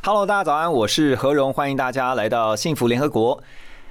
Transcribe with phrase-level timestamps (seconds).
[0.00, 3.42] Hello，大家早安，我是何荣，欢迎大家来到幸福联合国。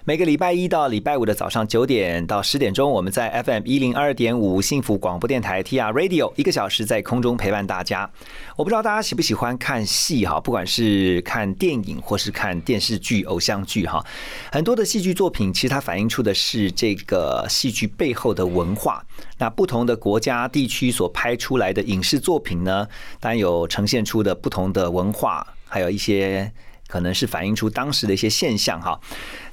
[0.05, 8.09] 每个礼拜一到礼拜五的早上九点到十点钟，我们在 FM 一零二点五幸福广播电台 TR Radio 一个小时在空中陪伴大家。
[8.55, 14.03] 我不知道大家喜不喜欢看戏哈，不管是看电影或是看电视剧、偶像剧哈，
[14.49, 19.05] 很多的戏剧作品其实它反映出的是这个戏剧背后的文化。
[19.37, 22.87] 那不同的国家地区所拍出来的影视作品呢，
[23.19, 26.51] 当然有呈现出的不同的文化，还有一些。
[26.89, 28.97] 可能是反映出当时的一些现象哈。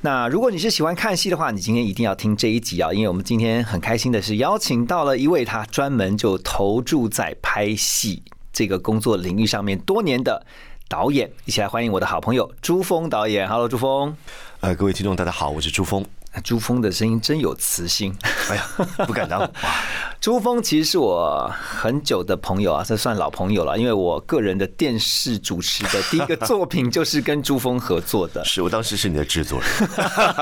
[0.02, 10.46] 那如果你是喜欢看戏的话，你今天一定要听这一集啊，因为我们今天很开心的是邀请到了一位他专门就投注在拍戏这个工作领域上面多年的
[10.86, 13.48] 导演，一起来欢迎我的好朋友朱峰导演。
[13.48, 14.16] Hello，朱峰。
[14.60, 16.06] 呃，各位听众，大家好，我是朱峰。
[16.44, 18.16] 朱峰的声音真有磁性，
[18.48, 18.66] 哎呀，
[19.06, 19.50] 不敢当。
[20.24, 28.42] 朱峰其实是我很久的朋友啊，这算老朋友了，因为我个人的电视主持的第一个作品就是跟朱峰合作的。
[28.46, 29.68] 是我当时是你的制作人，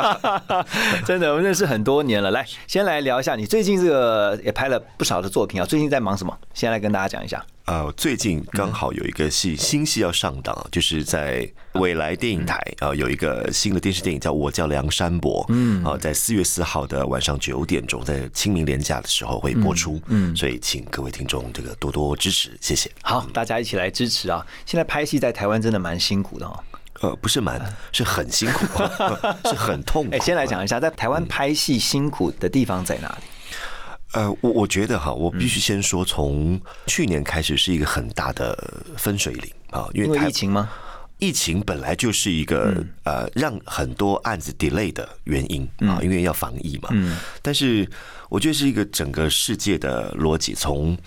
[1.05, 2.31] 真的，我们认识很多年了。
[2.31, 6.33] 来，先来聊一下你最近这个也拍了不少的作品啊，最近在忙什么？
[6.55, 7.45] 先来跟大家讲一下。
[7.65, 22.91] 呃，最近刚好有一个戏新戏要上档，就是在未来电影台啊，有一个新的电视电影叫《我叫梁山伯》，嗯，啊，在四月四号的晚上九点钟，在清明连假的时候会播出，嗯，所以请各位听众这个多多支持，谢谢。
[23.03, 24.47] 好，大家一起来支持啊！
[24.67, 26.65] 现在拍戏在台湾真的蛮辛苦的哦。
[27.01, 28.67] 呃，不是蛮，是很辛苦，
[29.49, 30.15] 是很痛苦。
[30.15, 33.25] 哎，先来讲一下，在台湾拍戏辛苦的地方在哪里？
[34.13, 40.69] 呃，我我觉得哈，我必须先说，从去年开始是一一个很大的分水岭啊，因为疫情吗？
[41.23, 46.89] 疫情本来就是一个呃让很多案子 delay 的原因啊，因为要防疫嘛。
[46.91, 47.17] 嗯。
[47.41, 47.89] 但是
[48.29, 50.99] 我觉得是一个整个世界的逻辑，从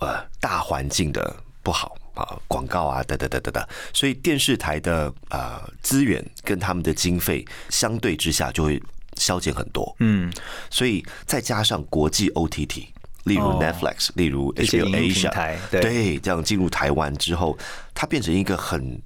[0.00, 3.64] 呃大环境的不好啊，广告啊，等等等等等，
[3.94, 8.82] 所以电视台的啊资源跟他们的经费相对之下就会。
[9.16, 10.32] 削减很多，嗯，
[10.70, 12.86] 所以再加上国际 OTT，
[13.24, 17.58] 例如 Netflix，例如 HBO Asia，对，这样进入台湾之后，
[17.92, 19.02] 它变成一个很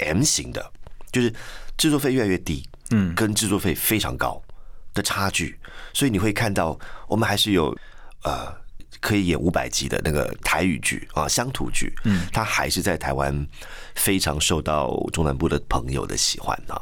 [0.00, 0.72] M 型的，
[1.12, 1.32] 就是
[1.76, 4.42] 制作费越来越低，嗯，跟制作费非常高
[4.94, 5.58] 的差距，
[5.92, 7.76] 所以你会看到我们还是有
[8.22, 8.52] 呃
[9.00, 13.46] 可以演五百集的那个台语剧啊乡土剧，嗯，它还是在台湾
[13.94, 16.80] 非常受到中南部的朋友的喜欢啊。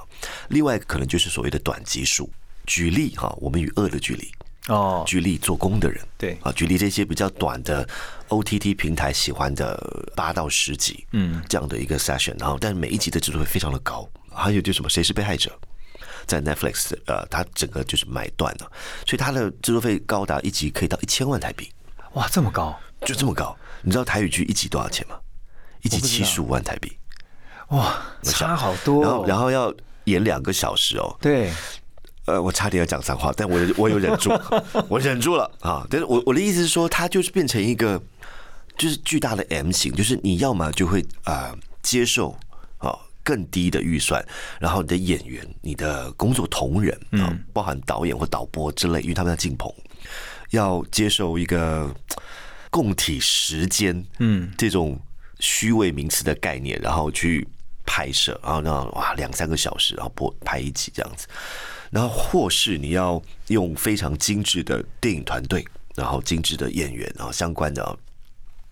[0.49, 2.31] 另外可能就是所谓的短集数。
[2.67, 4.31] 举例哈，我们与恶的距离
[4.69, 6.03] 哦，举例做工的人。
[6.17, 6.39] 对。
[6.43, 7.87] 啊，举例这些比较短的
[8.29, 9.77] OTT 平台喜欢的
[10.15, 15.51] 八到十集，嗯，这样的一个 session，然后但是每一集的制作费非常的高，还有就什么谁是被害者，
[16.27, 18.71] 在 Netflix 呃，它整个就是买断了，
[19.07, 21.71] 所以它的制作费高达一集可以到一千万台币，
[22.13, 25.19] 哇，这么高，就这么高，你知道台语剧一集多少钱吗？
[25.83, 26.93] 一集七十五万台币，
[27.69, 29.73] 哇，差好多，然后然后要
[30.05, 31.53] 演两个小时哦，对。
[32.29, 34.31] 呃，我差点要讲脏话，但我我有忍住，
[34.87, 35.87] 我忍住了啊！
[35.89, 37.99] 但是我我的意思是说，它就是变成一个
[38.77, 42.37] 就是巨大的 M 型，就是你要么就会啊接受
[42.77, 42.95] 啊
[43.25, 44.23] 更低的预算，
[44.61, 49.73] 然后你的演员、你的工作同仁啊，包含导演或导播之类，因为他们要进棚，
[50.51, 51.91] 要接受一个
[52.69, 55.01] 共体时间，嗯，这种
[55.41, 57.49] 虚伪名词的概念，然后去
[57.87, 61.27] 拍摄，然后那哇两三个小时，然后播拍一集这样子。
[61.91, 67.99] 然后或是你要用非常精致的电影团队，然后精致的演员，然后相关的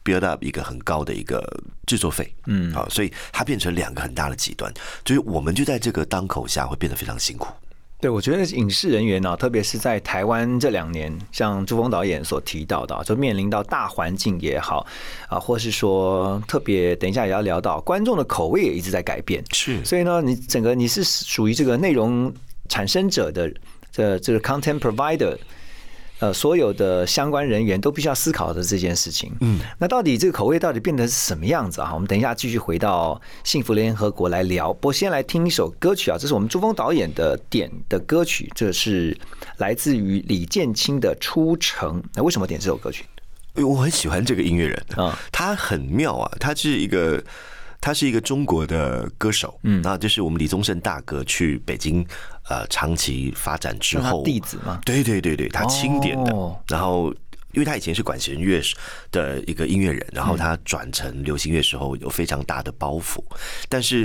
[0.04, 1.42] build up 一个很高的一个
[1.86, 4.72] 制作费，嗯，啊，所以它变成两个很大的极端，
[5.04, 7.48] 就是我们就在这个当口下会变得非常辛苦。
[7.98, 14.86] 对，我觉得影视人员呢，特别是在台湾这两年，像朱峰导演所提到的，就面临到大环境也好
[15.28, 22.32] 啊，或是说特别，等一下也要聊到观众的口味也一直在改变，是，所以呢，你整个你是属于这个内容。
[22.68, 23.52] 产生者的
[23.90, 25.36] 这这个 content provider，
[26.18, 29.30] 呃，所有的相关人员都必须要思考的这件事情。
[29.40, 31.92] 嗯，那到底这个口味到底变得是什么样子啊？
[31.92, 34.72] 我们等一下继续回到幸福联合国来聊。
[34.72, 39.16] 不过先来听一首歌曲啊，这是我们朱峰导演的点的歌曲，这是
[39.58, 42.00] 来自于李建清的《出城》。
[42.14, 43.04] 那为什么点这首歌曲？
[43.54, 47.22] 因为我很喜欢这个音乐人啊，他很妙啊，他是一个。
[47.86, 52.04] 他是一个中国的歌手，嗯，那就是我们李宗盛大哥去北京
[52.48, 57.14] 呃长期发展之后，弟子嘛，对对对对，他钦点的，哦然后。
[57.52, 58.60] 因为他以前是管弦乐
[59.10, 63.24] 的一个音乐人，然后他转成流行乐时候有非常大的包袱，
[63.66, 64.04] 但是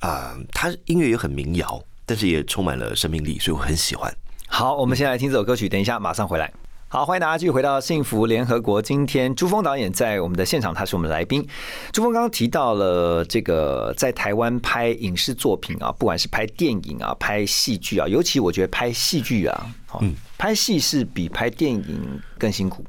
[0.00, 4.14] 啊、呃他音乐也很民谣，但是也充满了生命力，所以我很喜欢。
[4.46, 6.52] 好，我们先来听这首歌曲，等一下马上回来。
[6.92, 8.82] 好，欢迎大家继续回到幸福联合国。
[8.82, 11.42] 今天朱峰导演在我们的现场，他是我们的来宾。
[11.90, 19.66] 朱峰刚刚提到了这个在台湾拍影视作品啊，不管是拍电影啊、拍戏剧啊，尤其我觉得拍戏剧啊，
[20.02, 22.84] 嗯，拍戏是比拍电影更辛苦，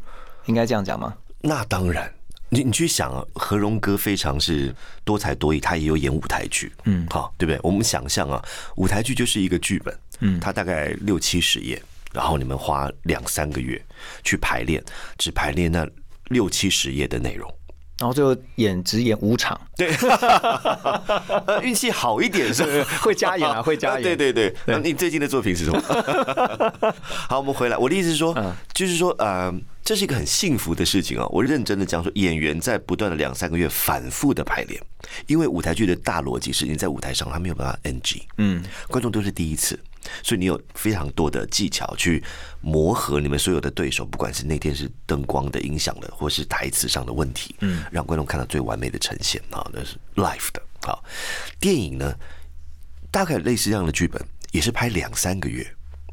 [0.48, 1.14] 应该这样讲吗？
[1.40, 2.14] 那当然，
[2.50, 7.58] 你你去想啊，何荣哥非常是多才多艺，他也有演舞台剧，嗯，好，对不对？
[7.64, 8.44] 我们想象啊，
[8.76, 11.82] 舞台剧就是一个剧本，嗯，它大概六七十页，
[12.14, 13.82] 然后你们花两三个月
[14.24, 14.84] 去排练，
[15.18, 15.88] 只排练那
[16.30, 17.52] 六七十页的内容。
[18.00, 19.94] 然后最后演只演五场，对
[21.62, 25.80] 运气好一点是不是 会加演啊 会加演对对对，那你最近的作品是什么？
[27.06, 27.78] 好，我们回来。
[27.78, 28.36] 我的意思是说，
[28.74, 31.26] 就是说，呃，这是一个很幸福的事情啊。
[31.28, 34.82] 我认真的讲说，演员在不断的两三个月反复的排练，
[35.28, 39.80] 因为舞台剧的大逻辑是你在舞台上他没有办法 NG，嗯，观众都是第一次。
[40.24, 42.24] 所以你有非常多的技巧去
[42.62, 50.62] 磨合你们所有的对手，不管是那天是灯光的、音响的，或是台词上的问题，嗯，让观众看到最完美的呈现啊，那是 live 的。
[50.82, 51.04] 好，
[51.60, 52.14] 电影呢，
[53.10, 54.22] 大概类似这样的剧本，
[54.52, 55.66] 也是拍两三个月，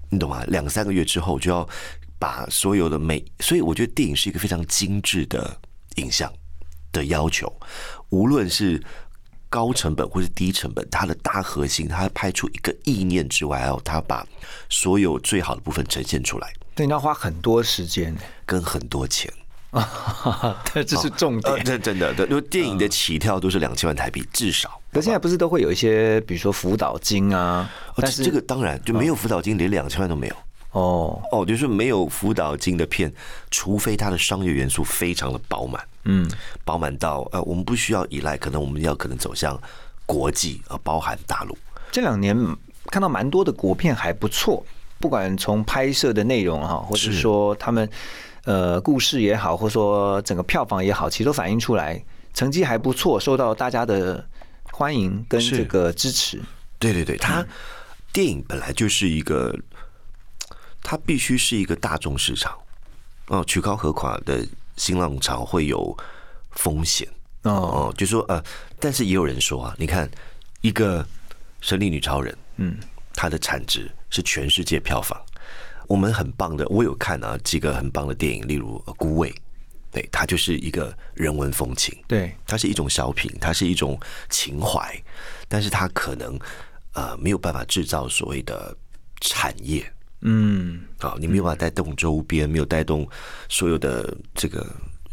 [0.09, 0.45] 你懂吗？
[0.47, 1.69] 两三个月之后就要
[2.19, 5.59] 把所有的每，所以我觉得电影是一个非常精致的
[5.97, 6.33] 影像
[6.93, 7.53] 的要求，
[8.11, 8.81] 无论是
[9.51, 14.27] 高成本或是低成本，它的大核心，它拍出一个意念之外，还有它把
[14.71, 18.17] 所有最好的部分呈现出来，对，你要花很多时间，
[18.47, 19.31] 跟很多钱。
[20.73, 21.65] 对，这是重呃，点。
[21.65, 24.81] 真真的，对，因为电影的起跳都是两千万台币至少。
[24.93, 30.35] 可现在不是都会有一些，比如说辅导金啊，哦但是这这个当然就没有辅导金，连两千万都没有。
[30.73, 33.13] 哦，哦，就是没有辅导金的片，
[33.51, 36.31] 除非它的商业元素非常的饱满，嗯，
[36.65, 39.61] 饱满到呃，我们不需要依赖，可能我们要可能走向
[40.07, 41.57] 国际啊，包含大陆。
[41.91, 42.37] 这两年
[42.87, 44.65] 看到蛮多的国片还不错，
[45.01, 47.15] 不管从拍摄的内容哈，或者是。
[47.15, 47.89] 说他们
[48.45, 52.01] 呃故事也好，或者说整个票房也好，其实都反映出来
[52.33, 54.25] 成绩还不错，受到大家的
[54.73, 56.41] 欢迎跟这个支持。
[56.79, 57.45] 对对对，它
[58.13, 59.55] 电影本来就是一个，
[60.83, 62.57] 它必须是一个大众市场。
[63.27, 64.45] 哦，曲高和寡的
[64.77, 65.97] 新浪潮会有
[66.51, 67.09] 风险。
[67.43, 68.43] 哦，哦，就说呃，
[68.79, 70.11] 但是也有人说啊，你看
[70.61, 71.03] 一个
[71.61, 72.77] 《神力女超人》，嗯，
[73.15, 75.21] 它的产值是全世界票房。
[75.87, 79.31] 我们很棒的，我有看啊几个很棒的电影，例如《孤味》，
[79.91, 83.99] 对，它就是一个人文风情，对，它是一种小品，它是一种
[84.29, 85.01] 情怀，
[85.49, 86.39] 但是它可能
[86.95, 88.77] 呃没有办法制造所谓的
[89.21, 89.89] 产业。
[90.23, 93.09] 嗯，好，你没有办法带动周边，没有带动
[93.49, 94.67] 所有的这个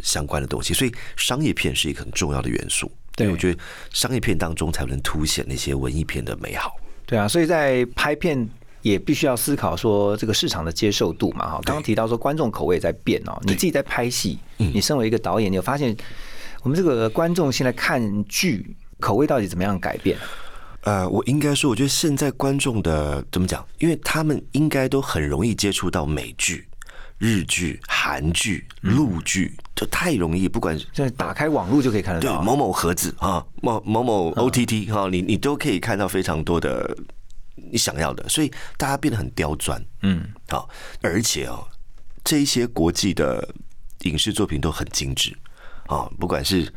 [0.03, 2.91] 相关的东西，所以商业片是一个很重要的元素。
[3.15, 3.59] 对我觉得
[3.91, 6.75] 商业片当中才能凸显那些文艺片的美好。
[7.05, 8.47] 对啊，所以在拍片
[8.81, 11.49] 也必须要思考说这个市场的接受度嘛。
[11.49, 15.95] 哈，刚刚提到说观众口味也在变哦，你自己在拍戏，你身为一个导演，你有发现
[16.61, 20.17] 我们这个观众现在看剧口味到底怎么样改变？
[20.87, 23.67] 呃，我应该说，我觉得现在观众的怎么讲？
[23.77, 26.65] 因为他们应该都很容易接触到美剧、
[27.17, 32.37] 日剧、韩剧、陆剧，就太容易，不管是现在打开网络就可以看得到。
[32.37, 36.97] 对某某盒子啊，某某某 OTT 哈，你你都可以看到非常多的
[37.55, 40.69] 你想要的，所以大家变得很刁钻，嗯，好，
[41.01, 41.67] 而且哦，
[42.23, 43.45] 这一些国际的
[44.03, 45.35] 影视作品都很精致
[45.87, 46.71] 啊，不管是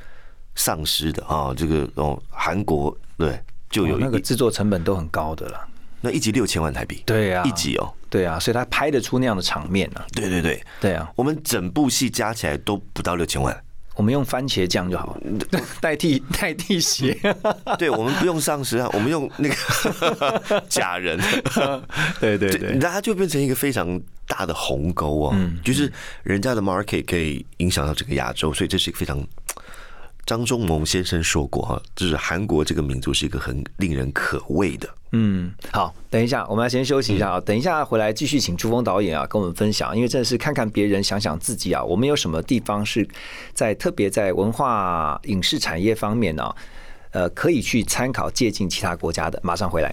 [0.56, 3.40] 丧尸的啊，这个哦，韩国对，
[3.70, 5.66] 就有哦那个一制作成本都很高的了。
[6.02, 10.04] 那一集六千万台币，对啊一集哦，对啊，所以他拍得出那样的场面啊。
[10.12, 13.54] 对对对，对啊，我们整部戏加起来都不到六千万。
[13.96, 15.20] 我们用番茄酱就好了，
[15.78, 17.14] 代替代替血。
[17.78, 21.20] 对，我们不用丧尸啊，我们用那个 假人。
[22.18, 29.22] 对对对，那它就变成一个非常大的鸿沟哦，就是人家的 market 可以影响到整个亚洲，所以这是一个非常。
[30.30, 34.88] 张忠谋先生说过哈，就是韩国这个民族是一个很令人可畏的。
[35.10, 37.40] 嗯，好，等一下，我们要先休息一下啊。
[37.40, 43.04] 等一下回来继续请朱峰导演啊跟我们分享，因为真的是看看别人，想想自己啊，我们有什么地方是
[43.52, 46.54] 在特别在文化影视产业方面呢、
[47.10, 49.40] 呃，可以去参考借鉴其他国家的。
[49.42, 49.92] 马上回来。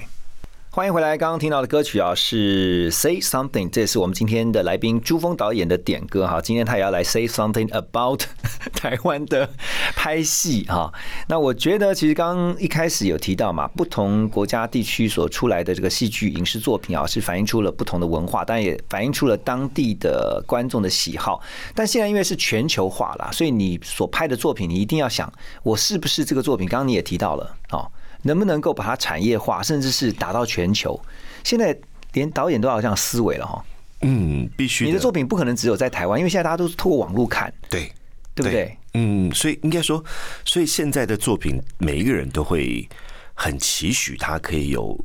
[0.78, 1.18] 欢迎回来。
[1.18, 6.40] 刚刚听到的歌曲啊是 Say Something，这也是我们今天的来宾朱峰导演的点歌哈。
[6.40, 8.22] 今天他也要来 Say Something about
[8.80, 9.50] 台湾的
[9.96, 10.94] 拍戏哈。
[11.28, 21.42] 那我觉得其实刚刚一开始有提到嘛，不同国家地区所出来的这个戏剧影视作品啊，是反映出了不同的文化，但也反映出了当地的观众的喜好。
[21.74, 26.70] 但现在因为是全球化了，所以你所拍的作品，你一定要想，我是不是这个作品？
[26.70, 27.92] 刚刚你也提到了哦。
[28.28, 31.00] 能不能够把它产业化，甚至是打到全球？
[31.44, 31.76] 现在
[32.12, 33.66] 连导演都要这样思维了哈。
[34.02, 34.86] 嗯，必须。
[34.86, 37.92] 你的作品不可能只有在台湾，因为现在大家都是透过网络看，对
[38.36, 38.78] 对不对？
[38.94, 40.04] 嗯，所以应该说，
[40.44, 42.88] 所以现在的作品，每一个人都会
[43.34, 45.00] 很期许它可以有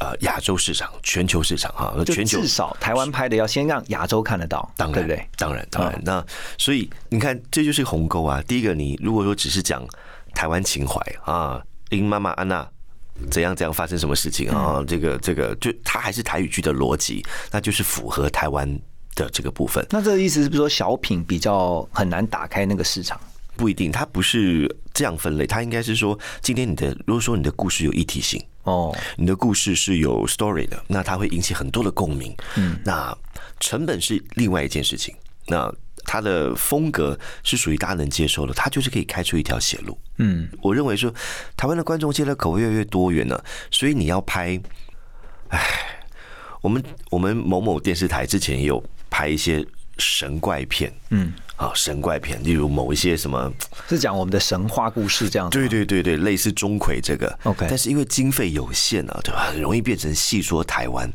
[0.00, 1.94] 呃亚洲市场、全球市场哈。
[2.04, 5.26] 全球至少台湾拍的要先让亚洲看得到，当然对？
[5.36, 6.00] 当然当然。
[6.04, 6.24] 那
[6.58, 8.42] 所以你看，这就是鸿沟啊。
[8.46, 9.82] 第一个，你如果说只是讲
[10.34, 11.62] 台湾情怀啊。
[11.90, 12.68] 林妈妈安娜
[13.30, 14.84] 怎样怎样发生什么事情啊？
[14.86, 18.68] 这个这个就它还是台语剧的逻辑，那就是符合台湾
[19.14, 19.86] 的这个部分。
[19.90, 23.18] 那这个意思是不是说小品比较很难打开那个市场？
[23.56, 32.36] 不一定，它不是这样分类，它应该是说，今天你的如果说你的故事有一体性哦，你的故事是有 story 的，那它会引起很多的共鸣。
[32.56, 33.16] 嗯，那
[33.58, 35.14] 成本是另外一件事情。
[35.46, 35.74] 那
[36.06, 39.98] 他的风格是属于大家能接受的，他就是可以开出一条血路。
[40.18, 41.12] 嗯，我认为说
[41.56, 44.58] 台湾的观众现在口味越来越多元了，所以你要拍，
[45.48, 45.60] 唉，
[46.62, 49.66] 我们我们某某电视台之前也有拍一些
[49.98, 53.52] 神怪片，嗯，啊，神怪片，例如某一些什么，
[53.88, 59.48] 是讲我们的神话故事这样子，对对对对，类似钟馗这个，OK，但是因为经费有限啊，对吧？
[59.50, 61.12] 很容易变成戏说台湾，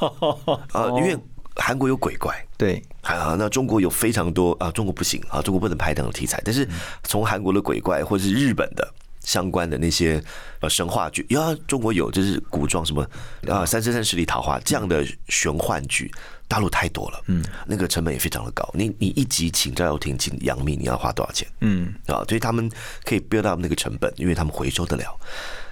[0.72, 1.16] 啊，因为。
[1.62, 6.40] 韩国有鬼怪，对，啊，那中国有非常多啊，中国不行啊，中国不能拍这种题材。
[6.42, 6.66] 但是
[7.04, 10.20] 从韩国的鬼怪，或者是日本的相关的那些
[10.60, 13.02] 呃神话剧，呀，中国有就是古装什么
[13.46, 16.10] 啊，《三生三世十里桃花》这样的玄幻剧，
[16.48, 18.68] 大陆太多了，嗯，那个成本也非常的高。
[18.72, 21.46] 你你一集请赵又廷、请杨幂，你要花多少钱？
[21.60, 22.70] 嗯，啊，所以他们
[23.04, 25.14] 可以 build up 那个成本，因为他们回收得了。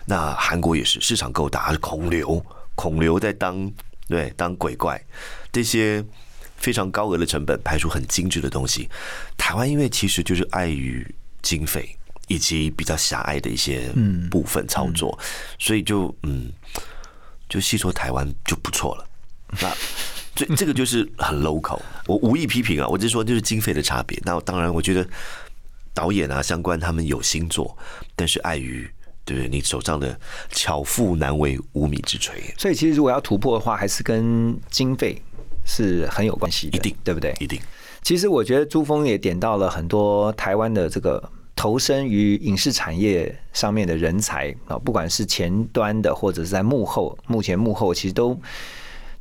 [0.04, 3.72] 那韩国也是市场够大，是孔刘，孔刘在当。
[4.08, 4.98] 对，当鬼怪
[5.52, 6.04] 这些
[6.56, 8.88] 非常高额的成本拍出很精致的东西，
[9.36, 11.06] 台湾因为其实就是碍于
[11.42, 13.90] 经费以及比较狭隘的一些
[14.30, 15.18] 部分操作，
[15.58, 16.52] 所以就嗯，
[17.48, 19.06] 就细说台湾就不错了。
[19.60, 19.72] 那
[20.34, 24.20] 这这个就是很 local，我无意批评啊，我只是说就是经费的差别。
[24.24, 25.08] 那当然，我觉得
[25.94, 27.76] 导演啊相关他们有心做，
[28.14, 28.88] 但是碍于。
[29.24, 30.18] 对你手上的
[30.50, 35.20] 巧妇难为无米之炊，所以其实如果要突破的话，还是跟经费
[35.68, 37.32] 是很有关系的，一定对不对？
[37.38, 37.60] 一定。
[38.02, 41.22] 其实我觉得朱峰也点到了很多台湾的这个
[41.54, 48.40] 投身于影视产业上面的人才啊，不管是前端的或者是在幕后，目前幕后其实都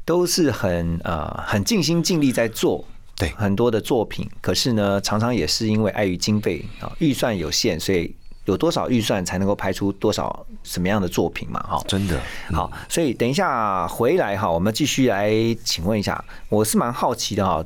[0.05, 2.83] 都是很呃很尽心尽力在做
[3.17, 8.15] 对很多的作品，可是呢，常常也是因为碍于经费啊预算有限，所以。
[8.47, 11.61] 有多少预算才能够拍出多少什么样的作品嘛？
[11.63, 12.17] 哈，真的
[12.51, 15.31] 好，所以等一下回来哈，我们继续来
[15.65, 17.63] 请问一下，我是蛮好奇的哈，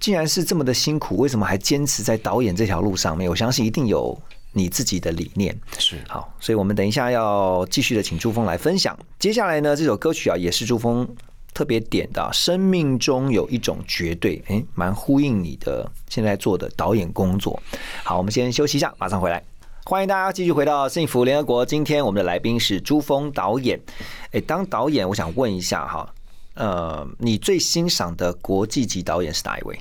[0.00, 3.30] 既然是这么的辛苦，为什么还坚持在导演这条路上面？
[3.30, 4.20] 我相信一定有
[4.52, 5.56] 你自己的理念。
[5.78, 8.98] 是好，所以我们等一下要继续的请朱峰来分享。
[9.20, 11.08] 接下来呢，这首歌曲啊，也是朱峰
[11.54, 17.62] 特别点的，生命中有一种绝对，哎，蛮呼应你的现在做的导演工作。
[18.02, 19.40] 好，我们先休息一下，马上回来。
[19.88, 21.64] 欢迎大家继续回到幸福联合国。
[21.64, 23.80] 今天我们的来宾是朱峰导演。
[24.32, 26.14] 哎，当导演，我想问一下哈，
[26.56, 29.80] 呃，你最欣赏的国际级导演是哪一位？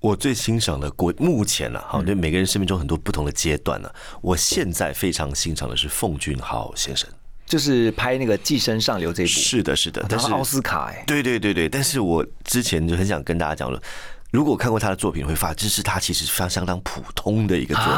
[0.00, 3.90] 我最欣赏的国目前呢，哈，对每个人生命中很多不同的阶段呢，
[4.20, 7.08] 我现在非常欣赏的是奉俊昊先生，
[7.46, 9.28] 就是拍那个《寄生上流》这部。
[9.30, 13.82] 是的，是的，但是奥斯卡哎，对对对对，但是我之前就很想跟大家讲了。
[14.30, 17.94] 如果看过他的作品，会发这是他其实相相当普通的一个作品，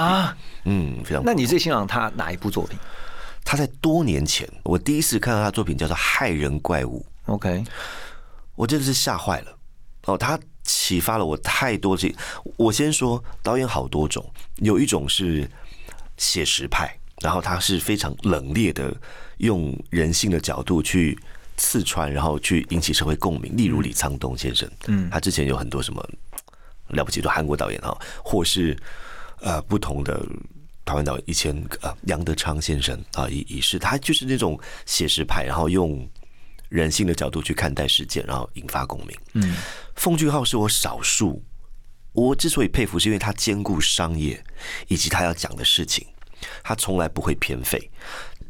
[0.64, 1.22] 嗯，非常。
[1.24, 2.78] 那你最欣赏他哪一部作品？
[3.44, 7.64] 他在多年前，我第一次看到他作品叫做《害人怪物》，OK，
[8.54, 9.58] 我真的是吓坏了。
[10.04, 11.96] 哦，他启发了我太多。
[11.96, 12.14] 这
[12.56, 14.24] 我先说，导演好多种，
[14.56, 15.50] 有一种是
[16.16, 18.94] 写实派，然后他是非常冷冽的，
[19.38, 21.18] 用人性的角度去。
[21.60, 23.54] 刺穿，然后去引起社会共鸣。
[23.54, 26.02] 例如李沧东先生，嗯，他之前有很多什么
[26.88, 28.74] 了不起的韩国导演哈，或是
[29.42, 30.26] 呃不同的
[30.86, 36.08] 台湾导演，以前呃杨德昌先生啊，也也是他就是那种写实派，然后用
[36.70, 39.14] 人性的角度去看待事件，然后引发共鸣。
[39.34, 39.54] 嗯，
[39.96, 41.44] 奉俊昊是我少数，
[42.12, 44.42] 我之所以佩服，是因为他兼顾商业
[44.88, 46.06] 以及他要讲的事情，
[46.62, 47.90] 他从来不会偏废。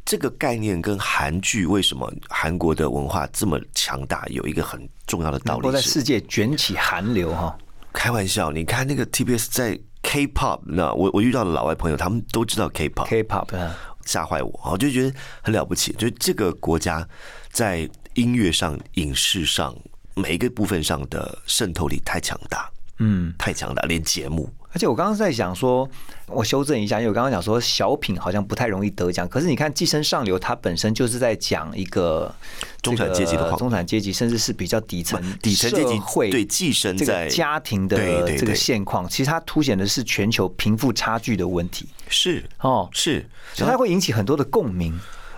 [0.04, 5.66] 这个概念跟韩剧为什么韩国的文化这么强大，有一个很重要的道理。
[5.66, 7.57] 我在世界卷起韩流哈。
[7.92, 17.07] 开玩笑，你看那个 TBS 在 K-pop，那我我遇到的老外朋友，他们都知道 K-pop，K-pop 啊吓坏我，我就觉得很了不起，就是这个国家
[17.50, 19.76] 在音乐上、影视上
[20.14, 24.49] 每一个部分上的渗透力太强大，嗯，太强大，连节目。
[24.73, 25.88] 而且我刚刚在想说，
[26.28, 32.33] 我修正一下，因为我刚刚讲说小品好像不太容易得奖，可是你看《寄生上流》，它本身就是在讲一个
[32.80, 37.97] 中产阶级的这个话中产阶级，甚至是比较底层底层阶级社会对寄生这在家庭的
[38.38, 41.88] 这个现况，其实它凸显的是全球贫富差距的问题。
[42.09, 44.97] 是哦，是，所以它会引起很多的共鸣。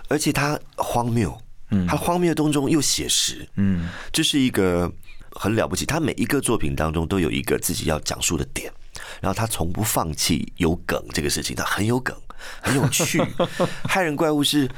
[0.09, 1.35] 而且它荒谬，
[1.71, 4.91] 嗯，它荒谬当中又写实，嗯，这是一个
[5.39, 5.85] 很了不起。
[5.85, 8.71] 他每一个作品当中都有一个自己要讲述的点，
[9.21, 12.15] 然后他从不放弃有梗这个事情，他很有梗，
[12.61, 13.21] 很有趣。
[13.87, 14.69] 害人怪物是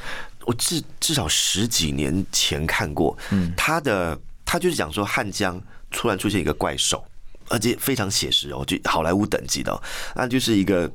[0.46, 7.04] 我至至少十几年前看过，嗯，他的他就是讲说汉江突然出现一个怪兽，
[7.50, 9.82] 而且非常写实哦，就好莱坞等级的、哦，
[10.16, 10.92] 那就是一个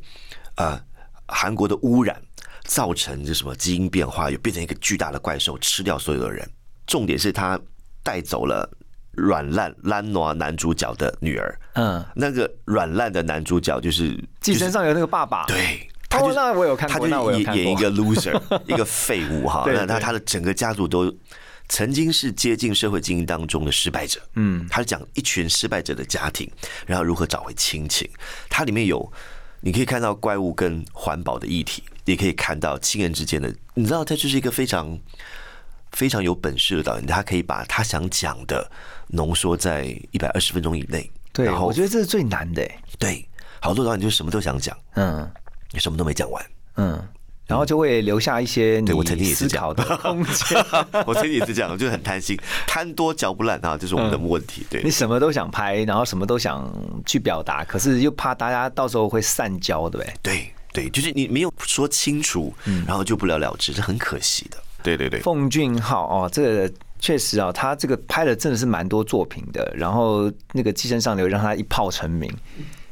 [0.56, 0.80] 呃
[1.26, 2.20] 韩国的污染。
[2.66, 6.48] 造成这什么基因变化，又变成一个巨大的怪兽，吃掉所有的人。
[6.86, 7.58] 重点是他
[8.00, 8.68] 带走了
[9.12, 11.58] 软烂烂挪男主角的女儿。
[11.74, 19.64] 嗯，那个软烂的男主角就是寄生上有那个爸爸，对，他就是、那我有看过他就演演一个 loser， 一个废物哈。
[19.66, 21.14] 那他他的整个家族都
[21.68, 24.20] 曾经是接近社会精英当中的失败者。
[24.34, 26.50] 嗯，他是讲一群失败者的家庭，
[26.86, 28.08] 然后如何找回亲情。
[28.48, 29.12] 它里面有
[29.60, 33.54] 你可以看到怪物跟环保的议题，也可以看到亲人之间的。
[33.74, 34.98] 你知道，他就是一个非常
[35.92, 38.70] 非常有本事的导演，他可以把他想讲的
[39.08, 41.10] 浓缩在一百二十分钟以内。
[41.32, 42.78] 对，然后我觉得这是最难的欸。
[42.98, 43.28] 对，
[43.60, 45.30] 好多导演就什么都想讲，嗯
[45.72, 46.44] 你什么都没讲完。
[46.76, 47.00] 嗯，
[47.46, 50.64] 然后就会留下一些对我曾经你也是这样思考的空间。
[51.06, 54.66] 我曾经也是这样， 就是很贪心，贪多嚼不烂啊，这是我们的问题。
[54.68, 56.68] 对你，什么都想拍，然后什么都想
[57.06, 60.14] 去表达，可是又怕大家到时候会散焦，对不对？
[60.22, 62.52] 对，对，就是你没有说清楚，
[62.86, 64.56] 然后就不了了之，这很可惜的。
[64.82, 72.32] 对对对，奉俊昊哦，这个确实啊，他这个拍的真的是蛮多作品的，然后那个《寄生上流》让他一炮成名。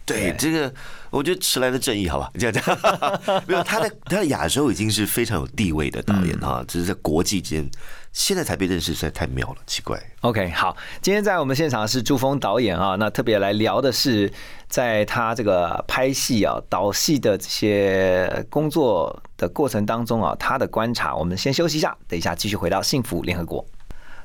[0.06, 0.72] 对这个，
[1.10, 7.68] 我觉得迟来的正义，好吧，这样这样，没有他在他在亚洲已经是非常有地位的导演哈，只是在国际间
[8.12, 10.00] 现在才被认识，实在太妙了，奇怪。
[10.22, 14.30] OK，好，今天在我们现场是朱峰导演啊，那特别来聊的是
[14.68, 21.14] 在他这个拍戏啊、导戏的这些工作的过程当中啊，他的观察。
[21.14, 23.64] 我们先休息一下，等一下继续回到幸福联合国。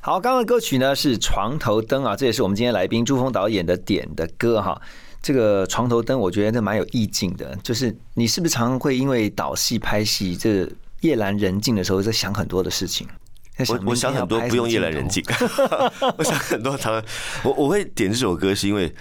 [0.00, 4.80] 好，刚刚的歌曲呢是《床头灯》啊，这也是我们今天来宾朱峰导演的点的歌哈。
[5.22, 7.56] 这个床头灯，我觉得这蛮有意境的。
[7.62, 10.68] 就是你是不是常常会因为导戏、拍戏，这
[11.00, 13.08] 夜阑人静的时候，在想很多的事情？
[13.56, 15.22] 在我我想很多不用夜阑人静，
[16.18, 17.04] 我想很多他们，
[17.44, 18.92] 我我会点这首歌是因为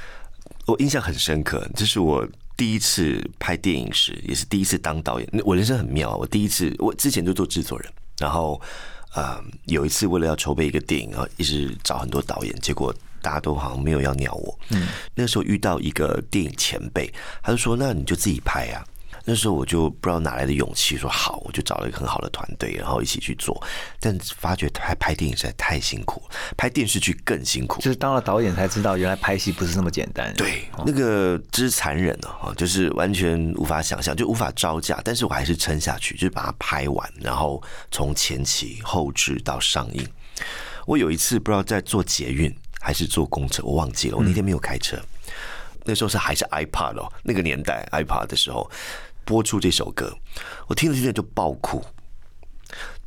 [0.68, 5.28] 我印象很深刻，这是我第一次拍电影时，也是第一次当导演。
[5.44, 8.62] 我人生很妙，我第一次我之前就做制作人，然后
[9.16, 14.60] 呃有一次为了要筹备一个电影然后，一直找很多导演，结果大家都好像没有要鸟我。
[14.70, 17.12] 嗯，那时候遇到一个电影前辈，
[17.42, 18.86] 他就说：“那你就自己拍啊。”
[19.26, 23.62] 那时候我就不知道哪来的勇气，说好，我就找了一个很好的团队，然后一起去做。
[24.00, 26.22] 但发觉拍拍电影实在太辛苦，
[26.58, 27.82] 拍电视剧更辛苦。
[27.82, 30.34] 就是当了导演才知道，原来拍戏不是那么简单。
[30.36, 35.00] 对，那个之残忍的啊，就是完全无法想象，就无法招架。
[35.04, 40.06] 但是我还是撑下去，就是把它拍完，然后从前期后置到上映。
[40.86, 44.18] 我有一次不知道在做捷运还是坐公车，我忘记了。
[44.18, 44.98] 我那天没有开车，
[45.86, 48.70] 那时候是还是 iPad 哦，那个年代 iPad 的时候
[49.26, 50.16] 播出这首歌，
[50.68, 51.84] 我听着听着就爆哭。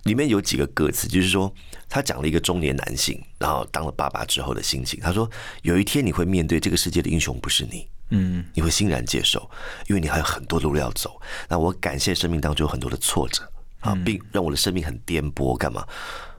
[0.05, 1.52] 里面有几个歌词，就是说
[1.88, 5.00] 他讲了一个中年男性，然后当了爸爸之后的心情。
[5.00, 5.29] 他说
[5.62, 9.50] ：“有一天你会面对这个世界的英雄不是你，嗯，你会欣然接受，
[9.88, 11.20] 因为你还有很多路要走。
[11.48, 13.42] 那我感谢生命当中有很多的挫折
[13.81, 15.57] 啊，并让我的生命很颠簸。
[15.57, 15.85] 干嘛？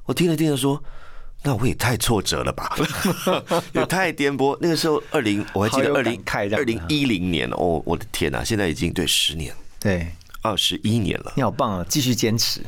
[0.06, 0.82] 我听着听着说，
[1.44, 2.74] 那我也太挫折了吧，
[3.76, 4.58] 也太颠簸。
[4.62, 10.08] 那个时候二零，我还记得二零感慨这样二零一零年哦，我的天哪、现在已经对十年、对，
[10.42, 11.86] 二十一年了。”你好棒啊！
[11.88, 12.62] 继续坚持。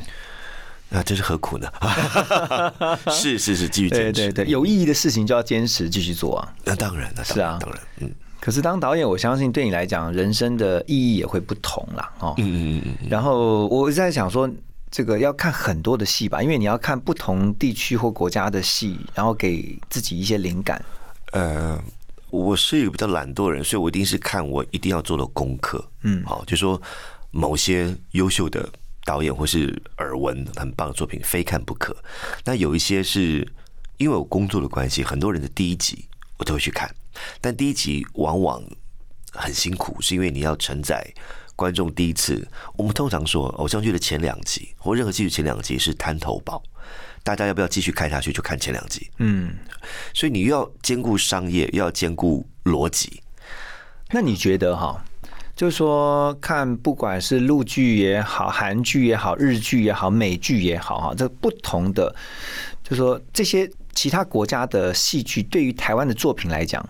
[0.88, 1.70] 那这是何苦呢？
[3.12, 4.32] 是是是，继续对坚持。
[4.32, 6.54] 对对，有意义的事情就要坚持继续做啊。
[6.64, 12.10] 那当然，了是啊然，当然，嗯可是当导演，我相信对你来讲，人生的意义也会不同啦。
[12.20, 14.50] 哦，嗯嗯嗯嗯，然后我在想说，
[14.90, 20.82] 这个要看很多的戏吧，因为你要看不同地区或国家的戏，然后给自己一些灵感。
[21.32, 21.78] 呃，
[22.30, 25.84] 我是一个比较懒惰的人，所以我一定是看我一定要做的功课。
[26.02, 26.80] 嗯，好，就说
[27.30, 28.68] 某些优秀的
[29.04, 31.96] 导演或是耳闻很棒的作品，非看不可。
[32.44, 33.46] 那有一些是
[33.98, 36.06] 因为我工作的关系，很多人的第一集
[36.38, 36.94] 我都会去看，
[37.40, 38.62] 但第一集往往
[39.32, 41.06] 很辛苦，是因为你要承载
[41.56, 42.48] 观众第一次。
[42.76, 46.62] 我们通常说，偶像剧的前两集或任何剧的前两集是滩头堡，
[47.22, 49.10] 大家要不要继续看下去就看前两集。
[49.18, 49.54] 嗯，
[50.14, 53.22] 所以你又要兼顾商业，又要兼顾逻辑。
[54.10, 55.04] 那你觉得哈？
[55.54, 62.14] 就是说，看不管是陆剧也好，韩剧也好，日剧也好，美剧也好，哈，这不同的，
[62.82, 66.82] 就是说这些其他国家的戏剧，对于台湾的作品来讲，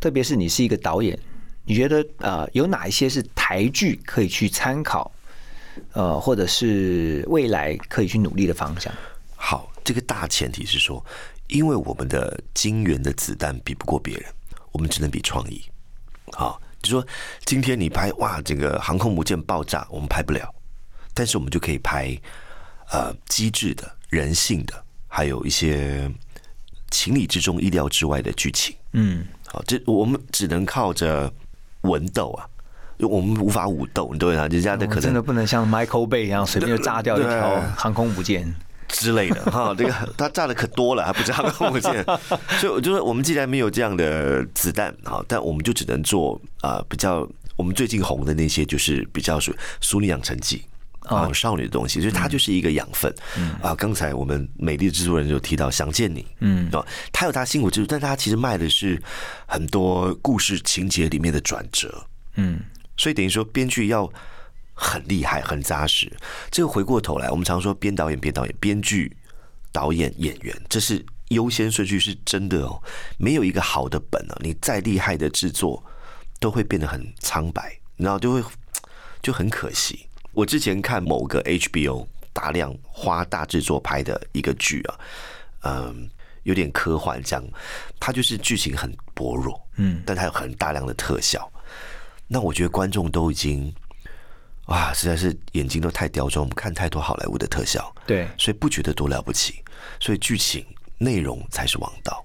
[0.00, 1.16] 特别是你是一个导演，
[1.64, 5.12] 你觉得呃，有哪一些是台剧可以去参考，
[5.92, 8.92] 呃，或者是未来可以去努力的方向？
[9.36, 11.02] 好，这个大前提是说，
[11.46, 14.24] 因为我们的金元的子弹比不过别人，
[14.72, 15.64] 我们只能比创意。
[16.32, 16.60] 好。
[16.82, 17.04] 就说
[17.44, 20.54] 今天你拍哇，这个航空母舰爆炸，我们拍不了，
[21.12, 22.16] 但是我们就可以拍
[22.92, 26.08] 呃机智的、人性的，还有一些
[26.92, 28.76] 情理之中、意料之外的剧情。
[28.92, 31.32] 嗯，好，这我们只能靠着
[31.80, 32.46] 文斗啊，
[33.00, 38.54] 我们无法武斗，对啊，人家的可能真的不能像 Michael Bay 一样随便就炸掉一条航空母舰。
[38.88, 39.42] 之类的。
[39.50, 42.04] 哈，这个他炸的可多了，还不知道看不见。
[42.58, 50.64] 所以我就说，我们既然没有这样的子弹哈，但我们就只能做啊比较我们最近红的那些，就是比较属《淑女养成记》
[51.14, 51.30] 啊。
[51.32, 53.14] 少女的东西，所以它就是一个养分。
[53.62, 53.74] 啊。
[53.74, 59.00] 刚才我们美丽的制作人就提到《想见你》，嗯，啊，他有他辛苦之处，但他其实卖的是
[59.46, 62.60] 很多故事情节里面的转折，嗯，
[62.96, 64.10] 所以等于说编剧要。
[64.78, 66.14] 很厉害，很扎实。
[66.50, 69.16] 这个回过头来，我们常说编导演、编导演、编剧、
[69.72, 72.80] 导演、演员，这是优先顺序，是真的哦。
[73.16, 75.82] 没有一个好的本啊，你再厉害的制作
[76.38, 78.44] 都会变得很苍白，然后就会
[79.22, 80.06] 就很可惜。
[80.32, 85.00] 我之前看某个 HBO 大量花大制作拍的一个剧啊，
[85.62, 86.10] 嗯，
[86.42, 87.42] 有点科幻，这样，
[87.98, 91.50] 它就是剧情很薄弱，嗯，但它有很大量的特效。
[92.28, 93.74] 那我觉得观众都已经。
[94.66, 99.62] 哇，实在是眼睛都太刁钻，我们看太多好莱坞的特效，对，所以不觉得多了不起，
[100.00, 100.64] 所以剧情
[100.98, 102.24] 内容才是王道。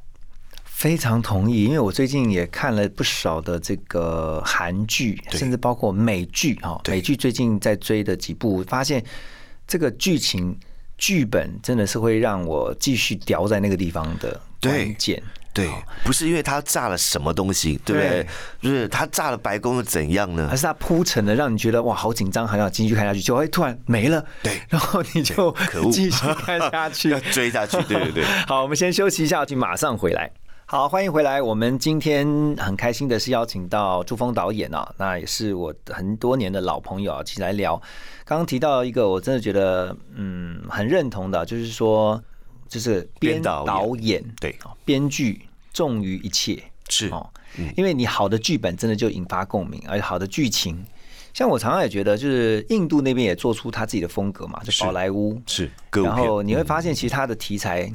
[0.63, 9.05] 非常同意，因为我最近也看了不少的这个韩剧，甚至包括美剧哈，美剧最近在追的几部，发现
[9.67, 10.57] 这个剧情
[10.97, 15.21] 剧本真的是会让我继续叼在那个地方的关键。
[15.53, 15.69] 对，
[16.05, 18.25] 不是因为他炸了什么东西，对不对？
[18.61, 20.47] 就是他炸了白宫又怎样呢？
[20.49, 24.23] 还是他铺陈的让你觉得哇，好紧张，还要继续看下去，就会突然没了。
[24.41, 25.53] 对，然后你就
[25.91, 27.75] 继续看下去， 要追下去。
[27.83, 28.23] 对对对。
[28.47, 30.31] 好，我们先休息一下，就马上回来。
[30.65, 31.41] 好，欢迎回来。
[31.41, 32.25] 我们今天
[32.57, 37.75] 很开心的是邀请到朱峰导演啊，那也是我很多年的老朋友啊，一起来聊。
[38.23, 42.23] 刚刚提到一个，我真的觉得嗯很认同的，就是说。
[42.71, 44.23] 就是编导演。
[44.39, 44.57] 对。
[44.85, 46.63] 编剧重于一切。
[46.89, 47.09] 是。
[47.09, 47.29] 哦，
[47.77, 50.83] 因为你好的剧本真的就引发共鸣，而且好的剧情，
[51.33, 55.41] 像我常常也觉得，就是印度那边也做出他自己的风格嘛，就宝莱坞。
[55.45, 57.89] 是，然后你会发现，其实他的题材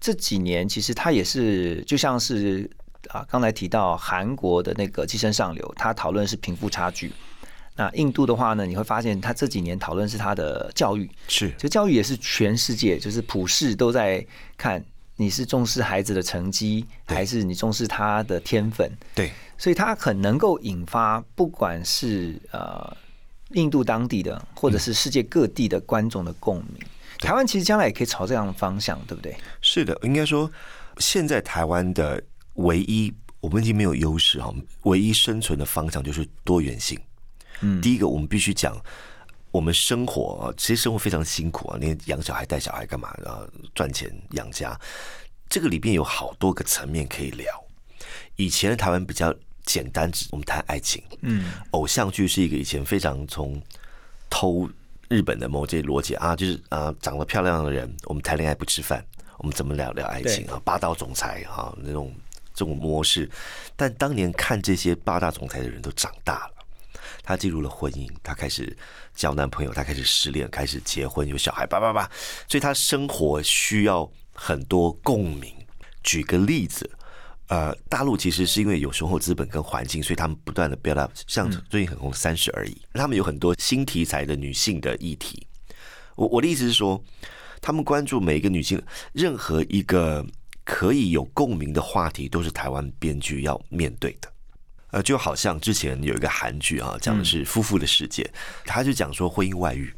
[0.00, 2.68] 这几年其实他也是就像是
[3.08, 7.10] 啊，刚才提到韩国的那个《寄生上流》，他讨论是贫富差距。
[7.76, 14.24] 那印度的话呢，你会发现他这几年讨论是他的教育，是，就教育也是全世界就是普世都在
[14.56, 14.82] 看，
[15.16, 18.90] 你是重视孩子的成绩，还是你重视他的天分？
[19.14, 22.96] 对，所以他很能够引发不管是呃
[23.50, 26.78] 印度当地的，或者是世界各地的观众的共鸣。
[27.18, 29.36] 台湾其实将来也可以朝这样的方向，对不对？
[29.60, 30.50] 是的，应该说
[30.96, 32.22] 现在台湾的
[32.54, 34.50] 唯一我们已经没有优势哈，
[34.82, 36.98] 唯一生存的方向就是多元性。
[37.60, 38.76] 嗯，第一个我们必须讲，
[39.50, 43.40] 我们生活啊，其实生活非常辛苦啊，你养小孩、带小孩干嘛啊？
[43.74, 44.78] 赚钱养家，
[45.48, 47.46] 这个里边有好多个层面可以聊。
[48.36, 53.60] 以前的台湾比较简单，我们谈爱情，嗯，偶像剧是一个以前非常从
[54.28, 54.68] 偷
[55.08, 59.02] 日本的某些逻辑啊，就是啊，长得漂亮的人，我们谈恋爱不吃饭，
[59.38, 60.60] 我们怎么聊聊爱情啊？
[60.64, 62.14] 霸道总裁啊，那种
[62.52, 63.30] 这种模式。
[63.74, 66.55] 但当年看这些霸道总裁的人都长大了。
[67.22, 68.76] 他进入了婚姻，她开始
[69.14, 72.10] 交男朋友，她开始失恋，开始结婚，有小孩，叭叭叭，
[72.48, 75.52] 所以她生活需要很多共鸣。
[76.02, 76.88] 举个例子，
[77.48, 85.46] 呃，大陆其实是因为有雄厚资本跟环境，所以他们不断的 build up，像最近很红《三十而已》，他们有很多新题材的女性的议题。
[86.14, 87.02] 我我的意思是说，
[87.60, 88.80] 他们关注每一个女性，
[89.12, 90.24] 任何一个
[90.64, 94.32] 可以有共鸣的话题，都是台湾编剧要面对的。
[94.96, 98.26] 呃，就好像之前有一个韩剧啊，讲的是夫妇的世界，
[98.64, 99.92] 他就讲说婚姻外遇，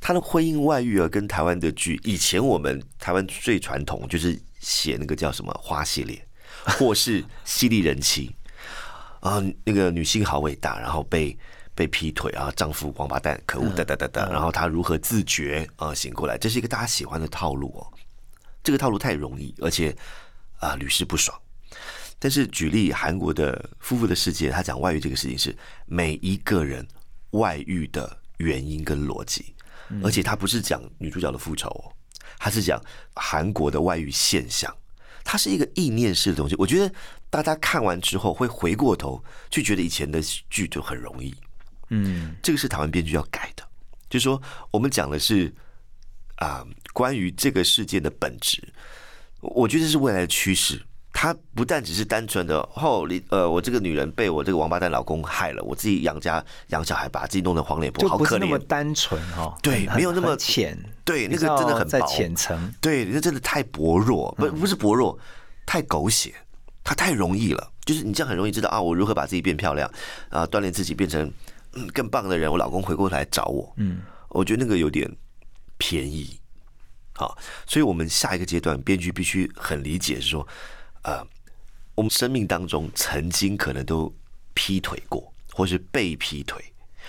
[0.00, 6.26] 他的婚姻外遇啊，跟台湾的剧，以前我们台湾最传统就是写那个叫什么花系列，
[6.64, 8.34] 或是犀利人妻
[9.20, 11.38] 啊，那个女性好伟大，然后被
[11.74, 17.84] 被劈腿啊，丈夫王八蛋，可恶，哒哒哒哒，然后她如何自觉啊醒过来，这是一个大家喜欢的套路哦。
[18.64, 19.94] 这个套路太容易，而且
[20.58, 21.38] 啊屡试不爽。
[22.18, 26.86] 但是举例韩国的《夫妇的世界》，他讲外遇这个事情是每一个人
[27.30, 29.54] 外遇的原因跟逻辑，
[30.02, 31.92] 而且他不是讲女主角的复仇哦，
[32.38, 32.82] 他是讲
[33.14, 34.74] 韩国的外遇现象，
[35.22, 36.54] 它是一个意念式的东西。
[36.56, 36.94] 我觉得
[37.28, 41.34] 大家看完之后会回过头去觉得以前的剧就很容易，
[41.90, 43.62] 嗯，这个是台湾编剧要改的，
[44.08, 45.54] 就是说我们讲的是
[46.36, 48.66] 啊关于这个事件的本质，
[49.40, 50.82] 我觉得是未来的趋势。
[51.18, 58.40] 她不但只是单纯的哦，你呃，我这个女人被我这个王八蛋老公害了，我自己养家养小孩，把自己弄得黄脸婆，好可怜。
[58.40, 65.18] 那么单纯哈，对，没有那么浅，对，那个真的很在浅层，对，那真的太薄弱，不不是薄弱，
[65.64, 66.34] 太狗血，
[66.84, 67.72] 它太容易了。
[67.86, 69.90] 就是你这样很容易知道啊，我如何把自己变漂亮
[70.28, 71.32] 啊，锻炼自己变成
[71.72, 75.10] 嗯更棒的人，我老公回过头来找我，嗯，我觉得那个有点
[75.78, 76.38] 便宜，
[77.14, 80.46] 好，所以我们下一个阶段，编剧必须很理解是说。
[81.06, 81.24] 呃，
[81.94, 84.12] 我们生命当中曾经可能都
[84.54, 86.60] 劈腿过，或是被劈腿，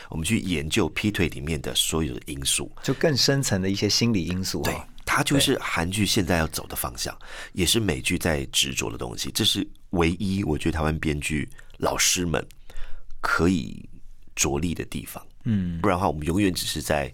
[0.07, 4.61] 我们去研究劈腿里面的所有的因素，就更深层的一些心理因素。
[4.61, 7.17] 对，它就是韩剧现在要走的方向，
[7.53, 9.31] 也是美剧在执着的东西。
[9.31, 12.47] 这是唯一我觉得台湾编剧老师们
[13.19, 13.89] 可以
[14.35, 15.25] 着力的地方。
[15.45, 17.11] 嗯，不然的话，我们永远只是在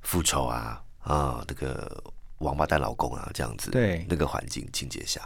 [0.00, 2.02] 复仇啊啊，那个
[2.38, 5.20] 王八蛋老公啊这样子，对那个环境情节下。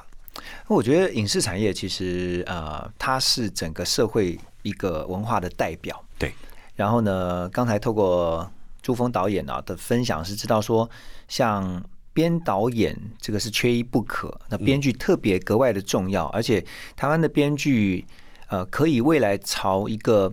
[0.67, 6.05] 我觉得影视产业其实呃，它是整个社会一个文化的代表。
[6.19, 6.33] 对。
[6.75, 8.51] 然后呢，刚才透过
[8.83, 10.89] 朱峰导演啊的分享，是知道说，
[11.29, 11.83] 像
[12.13, 18.07] 编导演这个是缺一不可，那编剧特别格外的重要，而且台湾的编剧
[18.49, 20.33] 呃，可以未来朝一个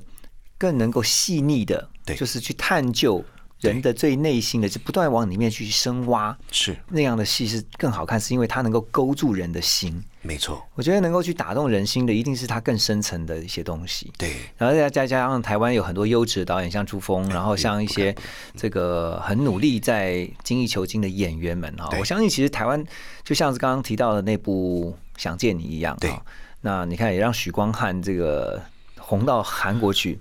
[0.58, 3.24] 更能够细腻的，对，就是去探究。
[3.64, 6.76] 人的最内心的，就不断往里面去深挖，是。
[6.90, 10.04] 那样的戏是更好看，是因为它能够勾住人的心。
[10.22, 14.12] 没错，我觉得能够去打动人心的，一定是它更深层的一些东西。
[14.18, 18.16] 对，然后再再加上台湾有很多优质的导演，像朱峰，然后像一些
[18.56, 22.82] 这个很努力在精益求精的演员们哈，我相信其实台湾
[23.24, 26.14] 就像是刚刚提到的那部《想见你》一样，对，
[26.62, 28.62] 那你看也让许光汉这个
[28.98, 30.18] 红到韩国去，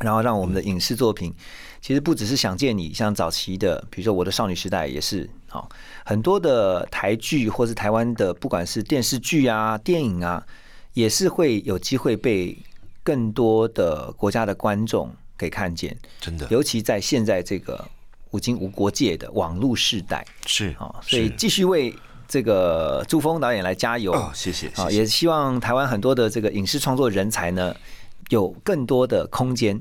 [0.00, 1.34] 然后让我们的影视作品。
[1.80, 5.66] 其实不只是想见你，像早期的，比如说我的少女时代也是，好
[6.04, 10.44] 很多的台剧或是台湾的，不管是电视剧啊、电影啊，
[10.92, 12.54] 也是会有机会被
[13.02, 15.96] 更多的国家的观众给看见。
[16.20, 17.82] 真的，尤其在现在这个
[18.30, 21.94] 无经无国界的网络时代，是啊，所以继续为
[22.28, 24.14] 这个朱峰导演来加油。
[24.34, 27.74] 谢谢啊，也希望台湾很多的这个影视创作人才呢，
[28.30, 29.80] 有更多的空间。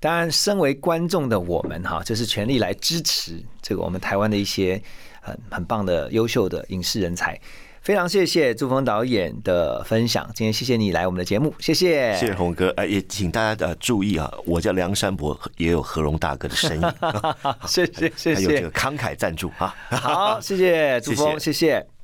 [0.00, 4.80] 当然，身为观众的我们哈，就是全力来支持这个我们台湾的一些
[5.20, 7.38] 很很棒的优秀的影视人才。
[7.80, 12.68] 非常谢谢朱峰导演的分享，今天谢谢你来我们的节目，谢谢，谢谢洪哥。
[12.76, 16.94] 哎，也请大家的注意啊，我叫梁山伯，也有何荣大哥的身影。
[17.66, 19.74] 谢谢谢谢，还有这个慷慨赞助啊。
[19.90, 21.97] 好，谢谢朱峰，谢谢。